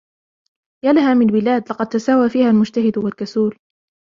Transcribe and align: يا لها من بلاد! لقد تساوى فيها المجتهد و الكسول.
يا 0.85 0.93
لها 0.93 1.13
من 1.13 1.27
بلاد! 1.27 1.69
لقد 1.69 1.89
تساوى 1.89 2.29
فيها 2.29 2.49
المجتهد 2.49 2.97
و 2.97 3.07
الكسول. 3.07 3.57